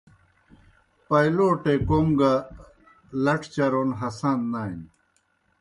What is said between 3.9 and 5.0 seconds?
ہسان نانیْ۔